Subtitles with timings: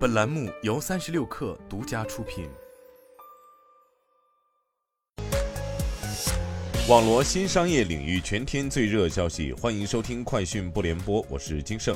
[0.00, 2.48] 本栏目由三十六氪独家出品。
[6.88, 11.94] 网罗新商业领域全天最热消息，欢迎收听快讯不联播，我是金盛。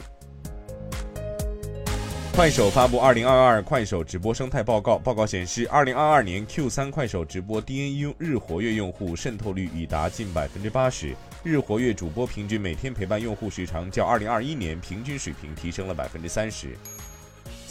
[2.34, 16.76] 快手发布二零二二快手直播生态报告，报告显示，二零二二年 Q 三快手直播 DNU 日活跃用户渗透率已达近百分之八十，日活跃主播平均每天陪伴用户时长较二零二一年平均水平提升了百分之三十。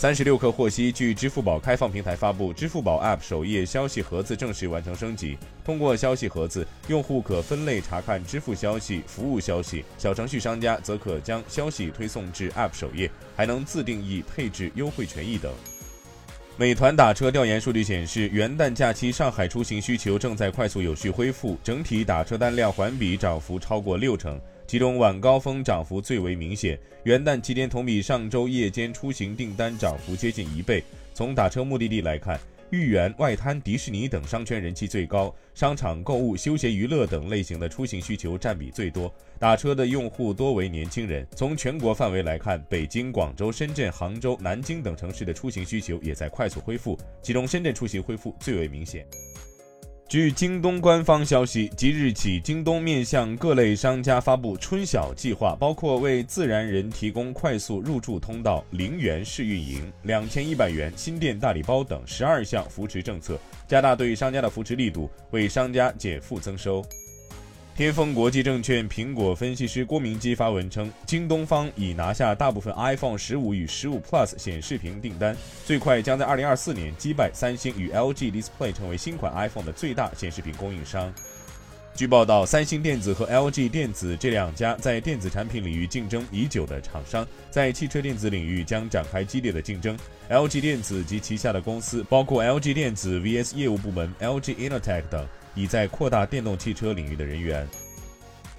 [0.03, 5.37] 三十六氪获悉，据支付宝开放平台发布，支付宝 App 首页消息盒子正式完成升级。
[5.63, 15.49] 通过消息盒子，用户可分类查看支付消息、服务消息；小程序商家则可将消息推送至 App 首页，还能自定义配置优惠权益等。
[16.57, 24.37] 美团打车调研数据显示，元旦假期上海出行需求正在快速有序恢复，整体打车单量环比涨幅超过六成。
[24.73, 30.83] 其中晚高峰涨幅最为明显，元旦期间同比上周夜间出行订单涨幅接近一倍。
[31.13, 32.39] 从打车目的地来看，
[32.71, 39.13] 豫园、外滩、迪士尼等商圈人气最高，商场、购物、休闲娱乐等类型的出行需求占比最多。
[39.37, 41.23] 打车的用户多为年轻人。
[41.35, 49.05] 从全国范围来看，北京、广州、深圳、杭州、南京等城市的出行需求也在快速恢复，其中深圳出行恢复最为明显。
[50.13, 66.85] 据京东官方消息，即日起，京东面向各类商家发布“春晓计划”，包括为自然人提供快速入驻通道、零元试运营、两千一百元新店大礼包等十二项扶持政策，加大对商家的扶持力度，为商家减负增收。
[67.75, 75.35] 天风国际证券苹果分析师郭明基发文称，京东方已拿下大部分 iPhone 十五与十五 Plus 显示屏订单，
[75.65, 81.11] 最快将在二零二四年击败三星与 LG Display 成为新款 iPhone 的最大显示屏供应商。
[81.95, 89.97] 据报道，三星电子和 LG 电子这两家在电子产品领域竞争已久的厂商，在汽车电子领域将展开激烈的竞争。
[90.29, 95.27] LG 电子及旗下的公司，包括 LG 电子 VS 业务部门、LG Innotek 等。
[95.55, 97.67] 已在扩大电动汽车领域的人员。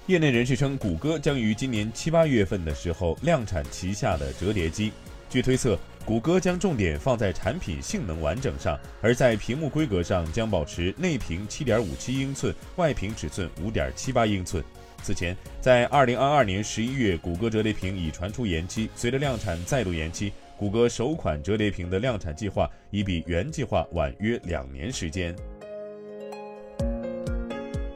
[0.07, 4.91] 业内人士称，谷歌将于今年七八月份的时候量产旗下的折叠机。
[5.29, 14.63] 据推测，谷歌将重点放在产品性能完整上，而在屏幕规格上将保持内屏七点五七英寸，外屏尺寸五点七八英寸。
[15.01, 25.35] 此前，在二零二二年十一月，谷歌折叠屏已传出延期，随着量产再度延期，谷歌首款折叠屏的量产计划已比原计划晚约两年时间。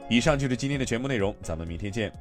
[0.09, 2.11] 以上就是今天的全部内容，咱们明天见。